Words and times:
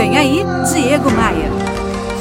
Vem 0.00 0.16
aí, 0.16 0.42
Diego 0.72 1.10
Maia. 1.10 1.50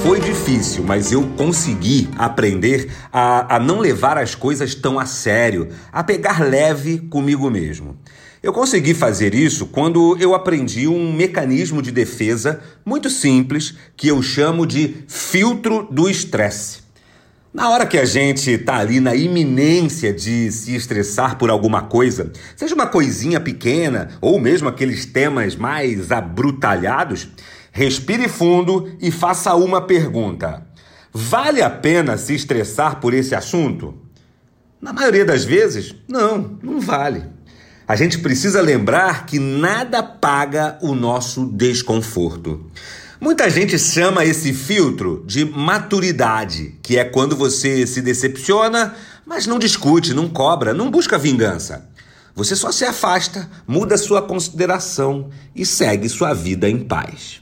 Foi 0.04 0.20
difícil, 0.20 0.84
mas 0.84 1.14
eu 1.14 1.26
consegui 1.38 2.10
aprender 2.18 2.92
a, 3.10 3.56
a 3.56 3.58
não 3.58 3.80
levar 3.80 4.18
as 4.18 4.36
coisas 4.36 4.76
tão 4.76 5.00
a 5.00 5.06
sério, 5.06 5.70
a 5.90 6.04
pegar 6.04 6.44
leve 6.44 6.98
comigo 6.98 7.50
mesmo. 7.50 7.98
Eu 8.44 8.52
consegui 8.52 8.94
fazer 8.94 9.34
isso 9.34 9.66
quando 9.66 10.18
eu 10.20 10.36
aprendi 10.36 10.90
um 10.90 11.14
mecanismo 11.14 11.82
de 11.82 11.90
defesa 11.90 12.62
muito 12.86 13.10
simples 13.10 13.74
que 13.96 14.10
eu 14.10 14.22
chamo 14.22 14.66
de 14.66 15.06
filtro 15.08 15.88
do 15.90 16.10
estresse. 16.10 16.80
Na 17.54 17.70
hora 17.70 17.88
que 17.88 17.98
a 17.98 18.04
gente 18.06 18.52
está 18.52 18.76
ali 18.76 19.00
na 19.00 19.16
iminência 19.16 20.14
de 20.14 20.52
se 20.52 20.76
estressar 20.76 21.38
por 21.38 21.50
alguma 21.50 21.84
coisa, 21.84 22.32
seja 22.58 22.76
uma 22.76 22.88
coisinha 22.88 23.40
pequena 23.40 24.10
ou 24.20 24.38
mesmo 24.38 24.68
aqueles 24.68 25.06
temas 25.06 25.56
mais 25.56 26.12
abrutalhados, 26.12 27.30
respire 27.72 28.28
fundo 28.28 28.92
e 29.02 29.12
faça 29.12 29.54
uma 29.56 29.82
pergunta: 29.82 30.66
vale 31.14 31.62
a 31.62 31.70
pena 31.70 32.18
se 32.18 32.34
estressar 32.34 33.00
por 33.00 33.14
esse 33.14 33.36
assunto? 33.36 33.98
Na 34.82 34.94
maioria 34.94 35.26
das 35.26 35.44
vezes, 35.44 35.94
não, 36.08 36.58
não 36.64 36.80
vale. 36.80 37.26
A 37.88 37.96
gente 37.96 38.20
precisa 38.20 38.62
lembrar 38.62 39.26
que 39.26 39.40
nada 39.40 40.02
paga 40.04 40.78
o 40.82 40.94
nosso 40.94 41.48
desconforto. 41.48 42.70
Muita 43.20 43.50
gente 43.50 43.78
chama 43.78 44.24
esse 44.24 44.54
filtro 44.54 45.24
de 45.28 45.44
maturidade, 45.44 46.76
que 46.82 46.98
é 46.98 47.04
quando 47.04 47.36
você 47.36 47.86
se 47.86 48.02
decepciona, 48.02 48.96
mas 49.26 49.46
não 49.46 49.60
discute, 49.60 50.14
não 50.14 50.30
cobra, 50.30 50.74
não 50.74 50.90
busca 50.90 51.18
vingança. 51.18 51.90
Você 52.34 52.56
só 52.56 52.72
se 52.72 52.86
afasta, 52.86 53.50
muda 53.68 53.98
sua 53.98 54.22
consideração 54.22 55.30
e 55.54 55.66
segue 55.66 56.08
sua 56.08 56.34
vida 56.34 56.70
em 56.70 56.80
paz. 56.80 57.42